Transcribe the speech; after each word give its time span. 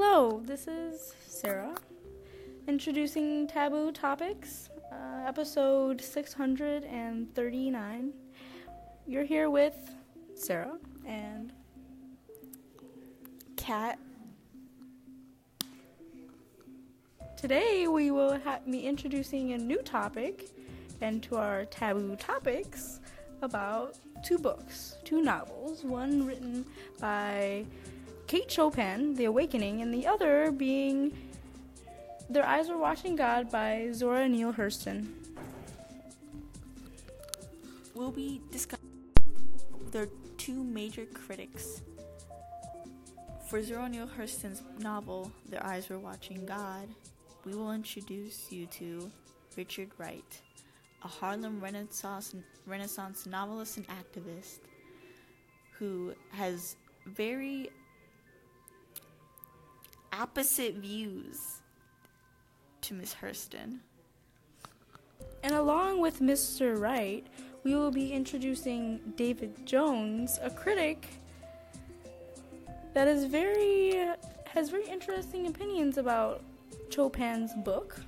Hello, 0.00 0.40
this 0.44 0.68
is 0.68 1.12
Sarah 1.26 1.74
introducing 2.68 3.48
Taboo 3.48 3.90
Topics, 3.90 4.70
uh, 4.92 5.24
episode 5.26 6.00
639. 6.00 8.12
You're 9.08 9.24
here 9.24 9.50
with 9.50 9.74
Sarah 10.36 10.78
and 11.04 11.52
Kat. 13.56 13.98
Today 17.36 17.88
we 17.88 18.12
will 18.12 18.38
ha- 18.38 18.60
be 18.70 18.86
introducing 18.86 19.54
a 19.54 19.58
new 19.58 19.82
topic 19.82 20.50
into 21.00 21.34
our 21.34 21.64
taboo 21.64 22.14
topics 22.14 23.00
about 23.42 23.96
two 24.24 24.38
books, 24.38 24.96
two 25.02 25.22
novels, 25.22 25.82
one 25.82 26.24
written 26.24 26.64
by 27.00 27.64
Kate 28.28 28.50
Chopin, 28.50 29.14
The 29.14 29.24
Awakening, 29.24 29.80
and 29.80 29.92
the 29.92 30.06
other 30.06 30.52
being 30.52 31.16
Their 32.28 32.44
Eyes 32.44 32.68
Were 32.68 32.76
Watching 32.76 33.16
God 33.16 33.50
by 33.50 33.88
Zora 33.92 34.28
Neale 34.28 34.52
Hurston. 34.52 35.08
We'll 37.94 38.10
be 38.10 38.42
discussing 38.52 38.84
their 39.92 40.08
two 40.36 40.62
major 40.62 41.06
critics. 41.06 41.80
For 43.48 43.62
Zora 43.62 43.88
Neale 43.88 44.06
Hurston's 44.06 44.62
novel, 44.78 45.32
Their 45.48 45.64
Eyes 45.64 45.88
Were 45.88 45.98
Watching 45.98 46.44
God, 46.44 46.86
we 47.46 47.54
will 47.54 47.72
introduce 47.72 48.52
you 48.52 48.66
to 48.66 49.10
Richard 49.56 49.88
Wright, 49.96 50.42
a 51.02 51.08
Harlem 51.08 51.62
Renaissance, 51.62 52.34
Renaissance 52.66 53.24
novelist 53.24 53.78
and 53.78 53.86
activist 53.88 54.58
who 55.78 56.12
has 56.32 56.76
very 57.06 57.70
opposite 60.18 60.74
views 60.74 61.60
to 62.80 62.94
Miss 62.94 63.14
Hurston. 63.14 63.78
And 65.44 65.54
along 65.54 66.00
with 66.00 66.20
Mr. 66.20 66.78
Wright, 66.78 67.24
we 67.62 67.74
will 67.74 67.92
be 67.92 68.12
introducing 68.12 69.00
David 69.16 69.64
Jones, 69.64 70.40
a 70.42 70.50
critic 70.50 71.06
that 72.94 73.06
is 73.06 73.24
very 73.24 74.08
has 74.46 74.70
very 74.70 74.88
interesting 74.88 75.46
opinions 75.46 75.98
about 75.98 76.42
Chopin's 76.88 77.54
book 77.54 78.00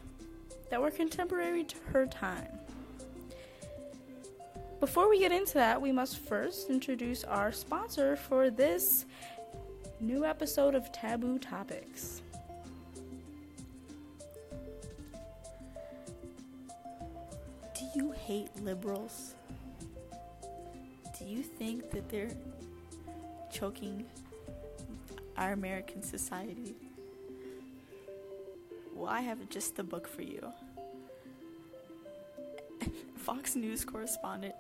that 0.71 0.81
were 0.81 0.91
contemporary 0.91 1.63
to 1.65 1.77
her 1.93 2.07
time. 2.07 2.59
Before 4.81 5.09
we 5.11 5.19
get 5.19 5.31
into 5.31 5.55
that, 5.55 5.81
we 5.81 5.93
must 5.93 6.19
first 6.19 6.71
introduce 6.71 7.23
our 7.25 7.53
sponsor 7.53 8.17
for 8.17 8.49
this 8.49 9.05
new 10.01 10.25
episode 10.25 10.75
of 10.75 10.91
Taboo 10.93 11.39
Topics. 11.39 12.23
Do 17.79 17.85
you 17.95 18.13
hate 18.13 18.49
liberals? 18.63 19.35
Do 21.19 21.25
you 21.25 21.43
think 21.43 21.91
that 21.91 22.09
they're 22.09 22.31
choking 23.53 24.07
our 25.37 25.53
American 25.53 26.03
society? 26.03 26.75
Well, 28.95 29.11
I 29.11 29.21
have 29.21 29.49
just 29.51 29.77
the 29.77 29.85
book 29.85 30.09
for 30.09 30.23
you. 30.23 30.53
Fox 33.17 33.55
News 33.55 33.85
correspondent 33.85 34.55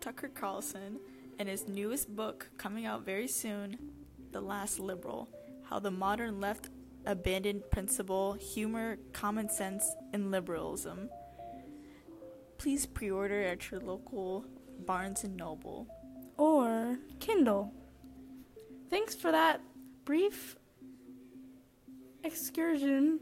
Tucker 0.00 0.28
Carlson 0.28 0.98
and 1.38 1.48
his 1.48 1.68
newest 1.68 2.14
book 2.14 2.48
coming 2.58 2.86
out 2.86 3.04
very 3.04 3.28
soon, 3.28 3.78
The 4.32 4.40
Last 4.40 4.78
Liberal 4.78 5.28
How 5.68 5.78
the 5.78 5.90
Modern 5.90 6.40
Left 6.40 6.68
Abandoned 7.06 7.62
Principle, 7.70 8.34
Humor, 8.34 8.98
Common 9.12 9.48
Sense, 9.48 9.94
and 10.12 10.30
Liberalism. 10.30 11.08
Please 12.58 12.86
pre 12.86 13.10
order 13.10 13.42
at 13.42 13.70
your 13.70 13.80
local 13.80 14.44
Barnes 14.86 15.24
and 15.24 15.36
Noble. 15.36 15.86
or 16.36 16.98
Kindle. 17.18 17.72
Thanks 18.88 19.14
for 19.14 19.30
that 19.30 19.60
brief 20.04 20.56
excursion. 22.24 23.20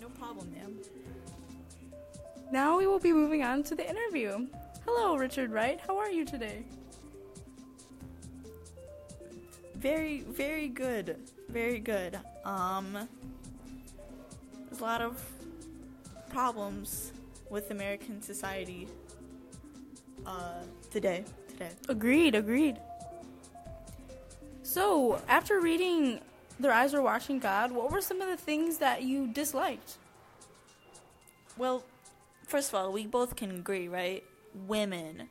No 0.00 0.08
problem, 0.08 0.52
ma'am. 0.52 0.76
Now 2.52 2.78
we 2.78 2.86
will 2.86 2.98
be 2.98 3.12
moving 3.12 3.42
on 3.42 3.62
to 3.64 3.74
the 3.74 3.88
interview. 3.88 4.46
Hello, 4.84 5.16
Richard 5.16 5.50
Wright. 5.50 5.80
How 5.86 5.96
are 5.98 6.10
you 6.10 6.24
today? 6.24 6.64
Very, 9.80 10.20
very 10.20 10.68
good. 10.68 11.16
Very 11.48 11.78
good. 11.78 12.18
Um, 12.44 13.08
there's 14.68 14.78
a 14.78 14.84
lot 14.84 15.00
of 15.00 15.18
problems 16.28 17.12
with 17.48 17.70
American 17.70 18.20
society 18.20 18.88
uh, 20.26 20.60
today. 20.90 21.24
Today. 21.48 21.70
Agreed, 21.88 22.34
agreed. 22.34 22.76
So, 24.62 25.18
after 25.26 25.62
reading 25.62 26.20
Their 26.58 26.72
Eyes 26.72 26.92
Were 26.92 27.00
Watching 27.00 27.38
God, 27.38 27.72
what 27.72 27.90
were 27.90 28.02
some 28.02 28.20
of 28.20 28.28
the 28.28 28.36
things 28.36 28.76
that 28.78 29.02
you 29.02 29.28
disliked? 29.28 29.96
Well, 31.56 31.84
first 32.46 32.68
of 32.68 32.74
all, 32.74 32.92
we 32.92 33.06
both 33.06 33.34
can 33.34 33.50
agree, 33.50 33.88
right? 33.88 34.22
Women. 34.66 35.30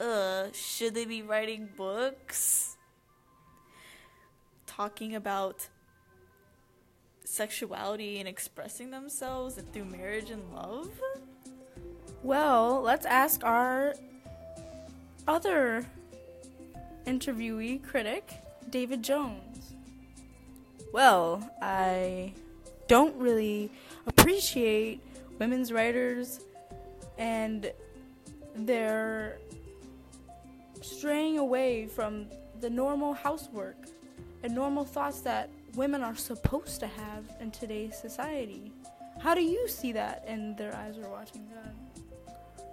Uh, 0.00 0.52
should 0.52 0.94
they 0.94 1.04
be 1.04 1.20
writing 1.20 1.68
books? 1.76 2.76
Talking 4.80 5.14
about 5.14 5.68
sexuality 7.22 8.18
and 8.18 8.26
expressing 8.26 8.90
themselves 8.90 9.60
through 9.74 9.84
marriage 9.84 10.30
and 10.30 10.42
love? 10.54 10.88
Well, 12.22 12.80
let's 12.80 13.04
ask 13.04 13.44
our 13.44 13.94
other 15.28 15.84
interviewee 17.06 17.84
critic, 17.84 18.32
David 18.70 19.02
Jones. 19.02 19.74
Well, 20.94 21.46
I 21.60 22.32
don't 22.88 23.14
really 23.16 23.70
appreciate 24.06 25.02
women's 25.38 25.72
writers 25.72 26.40
and 27.18 27.70
their 28.54 29.40
straying 30.80 31.36
away 31.36 31.86
from 31.86 32.28
the 32.62 32.70
normal 32.70 33.12
housework 33.12 33.76
and 34.42 34.54
normal 34.54 34.84
thoughts 34.84 35.20
that 35.20 35.50
women 35.74 36.02
are 36.02 36.16
supposed 36.16 36.80
to 36.80 36.86
have 36.86 37.24
in 37.40 37.50
today's 37.50 37.96
society. 37.96 38.72
How 39.20 39.34
do 39.34 39.42
you 39.42 39.68
see 39.68 39.92
that 39.92 40.24
in 40.26 40.56
Their 40.56 40.74
Eyes 40.74 40.96
Are 40.98 41.08
Watching 41.08 41.46
God? 41.54 42.64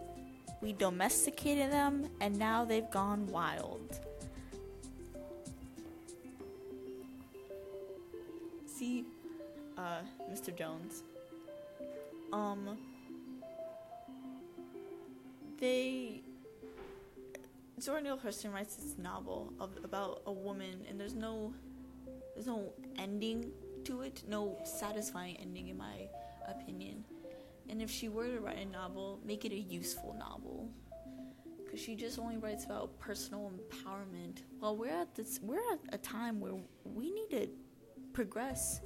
We 0.62 0.74
domesticated 0.74 1.72
them 1.72 2.10
and 2.22 2.38
now 2.38 2.66
they've 2.66 2.90
gone 2.90 3.28
wild. 3.28 4.00
See, 8.66 9.06
uh, 9.78 10.00
Mr. 10.32 10.56
Jones. 10.56 11.04
Um, 12.32 12.78
they. 15.60 16.22
Zora 17.80 18.02
Neale 18.02 18.18
Hurston 18.18 18.54
writes 18.54 18.76
this 18.76 18.98
novel 18.98 19.54
of 19.60 19.78
about 19.84 20.24
a 20.26 20.32
woman, 20.32 20.84
and 20.90 21.00
there's 21.00 21.14
no, 21.14 21.54
there's 22.34 22.48
no 22.48 22.74
ending 22.98 23.52
to 23.84 24.02
it, 24.02 24.24
no 24.28 24.58
satisfying 24.66 25.38
ending 25.38 25.68
in 25.68 25.78
my 25.78 26.08
opinion. 26.48 27.04
And 27.70 27.82
if 27.82 27.92
she 27.92 28.10
were 28.10 28.28
to 28.28 28.40
write 28.40 28.58
a 28.58 28.66
novel, 28.66 29.20
make 29.24 29.46
it 29.46 29.52
a 29.52 29.60
useful 29.60 30.16
novel. 30.18 30.70
Because 31.64 31.80
she 31.80 31.96
just 31.96 32.18
only 32.18 32.38
writes 32.38 32.66
about 32.66 32.98
personal 32.98 33.52
empowerment. 33.52 34.40
Well, 34.60 34.76
we're 34.76 34.90
at 34.90 35.14
this, 35.14 35.40
we're 35.44 35.60
at 35.72 35.80
a 35.92 35.98
time 35.98 36.40
where 36.40 36.56
we 36.84 37.12
need 37.12 37.30
to 37.32 37.48
progress 38.14 38.80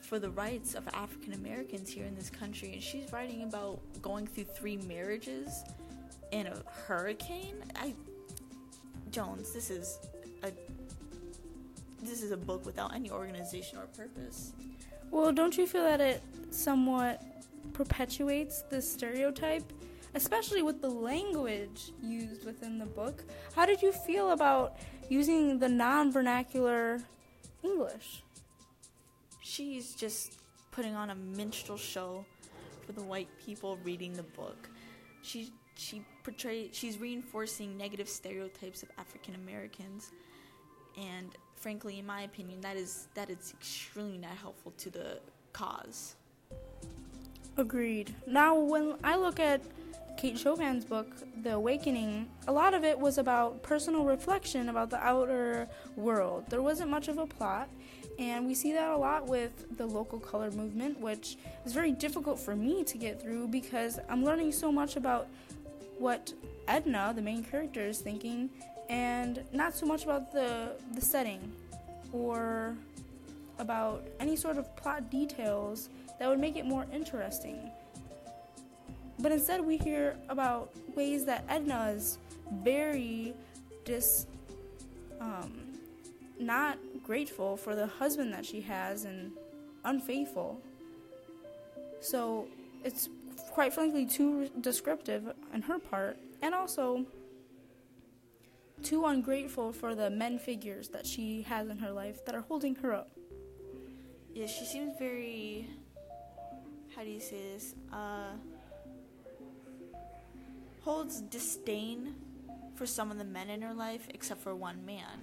for 0.00 0.18
the 0.18 0.30
rights 0.30 0.74
of 0.74 0.88
African 0.94 1.34
Americans 1.34 1.90
here 1.90 2.06
in 2.06 2.16
this 2.16 2.30
country. 2.30 2.72
And 2.72 2.82
she's 2.82 3.12
writing 3.12 3.42
about 3.42 3.80
going 4.00 4.26
through 4.26 4.44
three 4.44 4.78
marriages 4.78 5.62
in 6.30 6.46
a 6.46 6.62
hurricane. 6.86 7.56
I, 7.76 7.94
Jones, 9.10 9.52
this 9.52 9.70
is 9.70 9.98
a, 10.42 10.52
this 12.02 12.22
is 12.22 12.30
a 12.30 12.36
book 12.36 12.64
without 12.66 12.94
any 12.94 13.10
organization 13.10 13.78
or 13.78 13.86
purpose. 13.86 14.52
Well, 15.10 15.32
don't 15.32 15.56
you 15.56 15.66
feel 15.66 15.84
that 15.84 16.00
it 16.00 16.22
somewhat 16.50 17.22
perpetuates 17.72 18.62
the 18.62 18.82
stereotype, 18.82 19.64
especially 20.14 20.62
with 20.62 20.82
the 20.82 20.90
language 20.90 21.92
used 22.02 22.44
within 22.44 22.78
the 22.78 22.86
book? 22.86 23.24
How 23.54 23.64
did 23.64 23.80
you 23.80 23.92
feel 23.92 24.32
about 24.32 24.76
using 25.08 25.58
the 25.58 25.68
non 25.68 26.12
vernacular 26.12 27.00
English? 27.62 28.22
She's 29.40 29.94
just 29.94 30.38
putting 30.70 30.94
on 30.94 31.10
a 31.10 31.14
minstrel 31.14 31.78
show 31.78 32.24
for 32.84 32.92
the 32.92 33.02
white 33.02 33.28
people 33.44 33.78
reading 33.82 34.12
the 34.12 34.22
book. 34.22 34.68
She 35.22 35.52
she 35.78 36.02
portrays 36.24 36.70
she's 36.72 36.98
reinforcing 36.98 37.76
negative 37.76 38.08
stereotypes 38.08 38.82
of 38.82 38.90
African 38.98 39.34
Americans 39.36 40.12
and 40.98 41.30
frankly, 41.58 41.98
in 41.98 42.06
my 42.06 42.22
opinion, 42.22 42.60
that 42.60 42.76
is 42.76 43.08
that 43.14 43.30
is 43.30 43.52
extremely 43.58 44.18
not 44.18 44.36
helpful 44.36 44.72
to 44.78 44.90
the 44.90 45.20
cause. 45.52 46.16
Agreed. 47.56 48.14
Now, 48.26 48.56
when 48.56 48.94
I 49.02 49.16
look 49.16 49.40
at 49.40 49.60
Kate 50.16 50.36
Chopin's 50.36 50.84
book, 50.84 51.06
The 51.42 51.54
Awakening, 51.54 52.28
a 52.46 52.52
lot 52.52 52.74
of 52.74 52.84
it 52.84 52.98
was 52.98 53.18
about 53.18 53.62
personal 53.62 54.04
reflection 54.04 54.68
about 54.68 54.90
the 54.90 54.98
outer 54.98 55.68
world. 55.96 56.44
There 56.48 56.62
wasn't 56.62 56.90
much 56.90 57.08
of 57.08 57.18
a 57.18 57.26
plot, 57.26 57.68
and 58.18 58.46
we 58.46 58.54
see 58.54 58.72
that 58.72 58.90
a 58.90 58.96
lot 58.96 59.26
with 59.26 59.76
the 59.76 59.86
local 59.86 60.18
color 60.18 60.50
movement, 60.50 61.00
which 61.00 61.36
is 61.64 61.72
very 61.72 61.92
difficult 61.92 62.38
for 62.38 62.54
me 62.54 62.84
to 62.84 62.98
get 62.98 63.20
through 63.20 63.48
because 63.48 63.98
I'm 64.08 64.24
learning 64.24 64.52
so 64.52 64.70
much 64.70 64.96
about 64.96 65.28
what 65.98 66.32
Edna, 66.66 67.12
the 67.14 67.22
main 67.22 67.42
character, 67.44 67.80
is 67.80 67.98
thinking, 67.98 68.50
and 68.88 69.44
not 69.52 69.74
so 69.74 69.86
much 69.86 70.04
about 70.04 70.32
the, 70.32 70.72
the 70.94 71.00
setting 71.00 71.52
or 72.12 72.76
about 73.58 74.06
any 74.20 74.36
sort 74.36 74.56
of 74.56 74.74
plot 74.76 75.10
details 75.10 75.90
that 76.18 76.28
would 76.28 76.38
make 76.38 76.56
it 76.56 76.64
more 76.64 76.86
interesting. 76.92 77.70
But 79.18 79.32
instead, 79.32 79.60
we 79.64 79.76
hear 79.76 80.16
about 80.28 80.70
ways 80.94 81.24
that 81.24 81.44
Edna 81.48 81.92
is 81.94 82.18
very 82.62 83.34
dis, 83.84 84.26
um, 85.20 85.52
not 86.38 86.78
grateful 87.02 87.56
for 87.56 87.74
the 87.74 87.86
husband 87.86 88.32
that 88.32 88.46
she 88.46 88.60
has 88.60 89.04
and 89.04 89.32
unfaithful. 89.84 90.60
So 92.00 92.46
it's 92.84 93.08
quite 93.50 93.72
frankly 93.72 94.06
too 94.06 94.48
descriptive 94.60 95.32
on 95.52 95.62
her 95.62 95.78
part, 95.78 96.18
and 96.42 96.54
also 96.54 97.04
too 98.82 99.04
ungrateful 99.06 99.72
for 99.72 99.94
the 99.94 100.10
men 100.10 100.38
figures 100.38 100.88
that 100.88 101.06
she 101.06 101.42
has 101.42 101.68
in 101.68 101.78
her 101.78 101.90
life 101.90 102.24
that 102.24 102.34
are 102.34 102.42
holding 102.42 102.74
her 102.76 102.94
up. 102.94 103.10
Yeah, 104.34 104.46
she 104.46 104.64
seems 104.64 104.96
very. 104.98 105.68
How 106.94 107.02
do 107.02 107.10
you 107.10 107.20
say 107.20 107.36
this? 107.54 107.74
Uh, 107.92 108.32
holds 110.82 111.20
disdain 111.22 112.14
for 112.74 112.86
some 112.86 113.10
of 113.10 113.18
the 113.18 113.24
men 113.24 113.50
in 113.50 113.62
her 113.62 113.74
life, 113.74 114.06
except 114.14 114.40
for 114.40 114.54
one 114.54 114.84
man. 114.86 115.20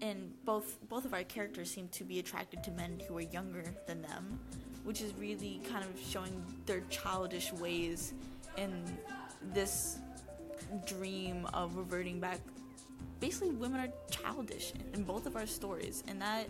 And 0.00 0.32
both 0.44 0.78
both 0.88 1.04
of 1.04 1.12
our 1.12 1.24
characters 1.24 1.70
seem 1.70 1.88
to 1.88 2.04
be 2.04 2.18
attracted 2.18 2.62
to 2.64 2.70
men 2.70 3.02
who 3.06 3.16
are 3.18 3.22
younger 3.22 3.64
than 3.86 4.02
them, 4.02 4.38
which 4.88 5.02
is 5.02 5.12
really 5.18 5.60
kind 5.70 5.84
of 5.84 5.90
showing 6.00 6.42
their 6.64 6.80
childish 6.88 7.52
ways 7.52 8.14
in 8.56 8.82
this 9.52 9.98
dream 10.86 11.46
of 11.52 11.76
reverting 11.76 12.18
back. 12.18 12.38
Basically, 13.20 13.50
women 13.50 13.80
are 13.80 13.92
childish 14.10 14.72
in 14.94 15.04
both 15.04 15.26
of 15.26 15.36
our 15.36 15.44
stories, 15.44 16.02
and 16.08 16.22
that 16.22 16.48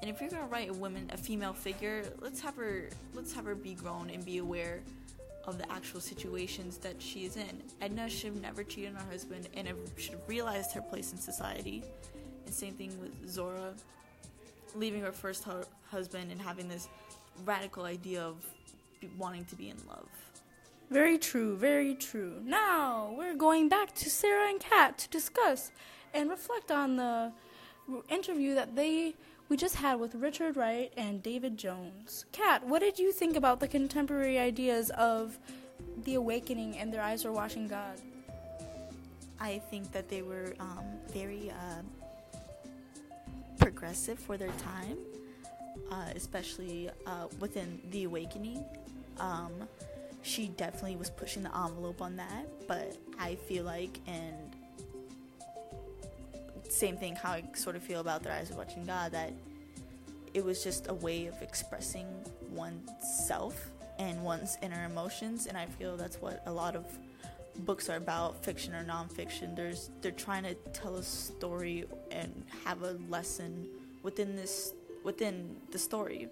and 0.00 0.10
if 0.10 0.20
you're 0.20 0.28
gonna 0.28 0.48
write 0.48 0.70
a 0.70 0.72
woman, 0.72 1.08
a 1.12 1.16
female 1.16 1.52
figure, 1.52 2.02
let's 2.20 2.40
have 2.40 2.56
her 2.56 2.88
let's 3.14 3.32
have 3.32 3.44
her 3.44 3.54
be 3.54 3.74
grown 3.74 4.10
and 4.10 4.24
be 4.24 4.38
aware 4.38 4.80
of 5.44 5.56
the 5.56 5.70
actual 5.70 6.00
situations 6.00 6.78
that 6.78 7.00
she 7.00 7.26
is 7.26 7.36
in. 7.36 7.62
Edna 7.80 8.08
should 8.08 8.32
have 8.32 8.42
never 8.42 8.64
cheated 8.64 8.96
on 8.96 9.04
her 9.04 9.12
husband 9.12 9.48
and 9.54 9.68
should 9.96 10.14
have 10.14 10.28
realized 10.28 10.72
her 10.72 10.82
place 10.82 11.12
in 11.12 11.18
society. 11.18 11.84
And 12.44 12.52
same 12.52 12.74
thing 12.74 12.90
with 13.00 13.30
Zora, 13.30 13.72
leaving 14.74 15.00
her 15.02 15.12
first 15.12 15.44
hu- 15.44 15.62
husband 15.88 16.32
and 16.32 16.42
having 16.42 16.68
this 16.68 16.88
radical 17.44 17.84
idea 17.84 18.22
of 18.22 18.36
wanting 19.18 19.44
to 19.46 19.56
be 19.56 19.68
in 19.68 19.76
love. 19.88 20.08
Very 20.90 21.18
true, 21.18 21.56
very 21.56 21.94
true. 21.94 22.34
Now 22.44 23.14
we're 23.16 23.34
going 23.34 23.68
back 23.68 23.94
to 23.94 24.10
Sarah 24.10 24.48
and 24.48 24.60
Kat 24.60 24.98
to 24.98 25.08
discuss 25.08 25.72
and 26.12 26.28
reflect 26.28 26.70
on 26.70 26.96
the 26.96 27.32
interview 28.08 28.54
that 28.54 28.76
they 28.76 29.14
we 29.48 29.56
just 29.56 29.76
had 29.76 30.00
with 30.00 30.14
Richard 30.14 30.56
Wright 30.56 30.90
and 30.96 31.22
David 31.22 31.58
Jones. 31.58 32.24
Kat, 32.32 32.66
what 32.66 32.80
did 32.80 32.98
you 32.98 33.12
think 33.12 33.36
about 33.36 33.60
the 33.60 33.68
contemporary 33.68 34.38
ideas 34.38 34.88
of 34.90 35.38
the 36.04 36.14
awakening 36.14 36.78
and 36.78 36.90
their 36.90 37.02
eyes 37.02 37.26
are 37.26 37.32
watching 37.32 37.68
God? 37.68 38.00
I 39.38 39.58
think 39.70 39.92
that 39.92 40.08
they 40.08 40.22
were 40.22 40.54
um, 40.58 40.84
very 41.12 41.50
uh, 41.50 41.82
progressive 43.58 44.18
for 44.18 44.36
their 44.38 44.52
time, 44.52 44.96
uh, 45.90 46.10
especially 46.14 46.90
uh, 47.06 47.26
within 47.40 47.80
the 47.90 48.04
awakening. 48.04 48.64
Um, 49.18 49.52
she 50.22 50.48
definitely 50.48 50.96
was 50.96 51.10
pushing 51.10 51.42
the 51.42 51.56
envelope 51.56 52.00
on 52.00 52.16
that, 52.16 52.46
but 52.68 52.96
I 53.18 53.34
feel 53.34 53.64
like, 53.64 53.98
and 54.06 54.36
same 56.68 56.96
thing 56.96 57.16
how 57.16 57.32
I 57.32 57.44
sort 57.54 57.76
of 57.76 57.82
feel 57.82 58.00
about 58.00 58.22
Their 58.22 58.32
Eyes 58.32 58.50
of 58.50 58.56
Watching 58.56 58.84
God, 58.84 59.12
that 59.12 59.32
it 60.32 60.44
was 60.44 60.62
just 60.62 60.88
a 60.88 60.94
way 60.94 61.26
of 61.26 61.40
expressing 61.42 62.06
oneself 62.50 63.70
and 63.98 64.22
one's 64.24 64.56
inner 64.62 64.84
emotions, 64.84 65.46
and 65.46 65.58
I 65.58 65.66
feel 65.66 65.96
that's 65.96 66.20
what 66.20 66.42
a 66.46 66.52
lot 66.52 66.76
of 66.76 66.86
books 67.60 67.90
are 67.90 67.96
about, 67.96 68.42
fiction 68.44 68.74
or 68.74 68.84
nonfiction. 68.84 69.54
There's 69.54 69.90
they're 70.00 70.12
trying 70.12 70.44
to 70.44 70.54
tell 70.72 70.96
a 70.96 71.02
story 71.02 71.84
and 72.10 72.44
have 72.64 72.82
a 72.82 72.92
lesson 73.08 73.68
within 74.02 74.36
this 74.36 74.72
within 75.04 75.56
the 75.70 75.78
story. 75.78 76.28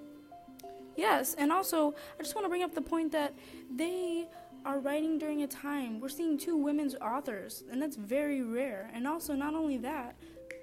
Yes, 0.97 1.35
and 1.35 1.53
also 1.53 1.95
I 2.19 2.23
just 2.23 2.35
want 2.35 2.45
to 2.45 2.49
bring 2.49 2.63
up 2.63 2.75
the 2.75 2.83
point 2.83 3.13
that 3.13 3.35
they 3.75 4.29
are 4.65 4.79
writing 4.79 5.19
during 5.19 5.43
a 5.43 5.47
time 5.47 6.01
we're 6.01 6.09
seeing 6.09 6.37
two 6.37 6.57
women's 6.57 6.95
authors, 6.97 7.65
and 7.71 7.81
that's 7.81 7.97
very 7.97 8.43
rare. 8.43 8.91
And 8.93 9.07
also, 9.07 9.35
not 9.35 9.55
only 9.55 9.79
that, 9.79 10.17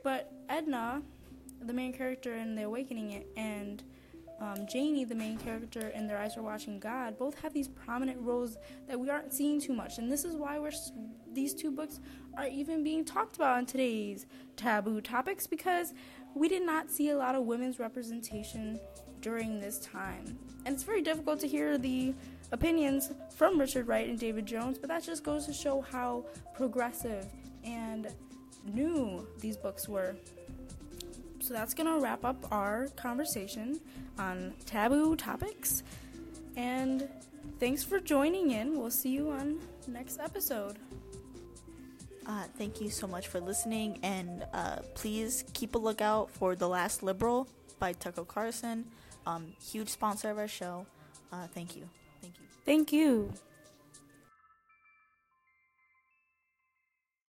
but 0.04 0.32
Edna, 0.50 1.02
the 1.62 1.74
main 1.74 1.94
character 1.94 2.36
in 2.36 2.56
The 2.56 2.64
Awakening, 2.64 3.24
and 3.36 3.84
um, 4.40 4.68
Janie, 4.68 5.04
the 5.04 5.16
main 5.16 5.38
character 5.38 5.88
in 5.90 6.08
Their 6.08 6.18
Eyes 6.18 6.38
Are 6.38 6.44
Watching 6.44 6.80
God, 6.80 7.18
both 7.18 7.40
have 7.42 7.54
these 7.54 7.68
prominent 7.68 8.20
roles 8.22 8.58
that 8.88 9.00
we 9.00 9.10
aren't 9.10 9.34
seeing 9.34 9.60
too 9.60 9.74
much, 9.74 9.98
and 9.98 10.12
this 10.12 10.24
is 10.24 10.36
why 10.36 10.60
we're 10.60 10.72
these 11.34 11.54
two 11.54 11.72
books 11.72 12.00
are 12.36 12.48
even 12.48 12.84
being 12.84 13.04
talked 13.06 13.36
about 13.36 13.60
in 13.60 13.66
today's 13.66 14.26
taboo 14.56 15.02
topics 15.02 15.46
because 15.46 15.94
we 16.36 16.48
did 16.48 16.64
not 16.64 16.90
see 16.90 17.10
a 17.10 17.18
lot 17.18 17.36
of 17.36 17.44
women's 17.44 17.80
representation 17.80 18.80
during 19.22 19.60
this 19.60 19.80
time, 19.80 20.38
and 20.66 20.76
it's 20.76 20.84
very 20.84 21.02
difficult 21.02 21.40
to 21.40 21.48
hear 21.48 21.78
the 21.78 22.14
opinions 22.52 23.12
from 23.36 23.60
Richard 23.60 23.88
Wright 23.88 24.08
and 24.08 24.20
David 24.20 24.46
Jones, 24.46 24.78
but 24.78 24.88
that 24.90 25.04
just 25.04 25.24
goes 25.24 25.46
to 25.48 25.54
show 25.54 25.82
how 25.82 26.26
progressive 26.54 27.26
and 27.64 28.08
new 28.66 29.28
these 29.40 29.58
books 29.58 29.88
were. 29.88 30.16
So 31.48 31.54
that's 31.54 31.74
going 31.74 31.88
to 31.88 32.04
wrap 32.04 32.26
up 32.26 32.52
our 32.52 32.88
conversation 32.98 33.80
on 34.20 34.54
taboo 34.66 35.16
topics. 35.16 35.82
And 36.58 37.08
thanks 37.58 37.86
for 37.86 38.02
joining 38.02 38.52
in. 38.52 38.78
We'll 38.78 38.92
see 38.92 39.12
you 39.12 39.30
on 39.30 39.58
next 39.88 40.20
episode. 40.20 40.78
Uh, 42.26 42.44
thank 42.58 42.82
you 42.82 42.90
so 42.90 43.08
much 43.08 43.30
for 43.30 43.40
listening, 43.40 43.98
and 44.04 44.46
uh, 44.52 44.80
please 44.94 45.46
keep 45.54 45.76
a 45.76 45.78
lookout 45.78 46.30
for 46.30 46.54
The 46.54 46.68
Last 46.68 47.02
Liberal 47.02 47.48
by 47.80 47.94
Tucker 47.94 48.26
Carlson. 48.26 48.84
Um, 49.26 49.54
huge 49.64 49.88
sponsor 49.88 50.30
of 50.30 50.38
our 50.38 50.50
show. 50.50 50.86
Uh, 51.32 51.48
thank 51.54 51.78
you. 51.78 51.88
Thank 52.22 52.34
you. 52.42 52.48
Thank 52.66 52.92
you. 52.92 53.34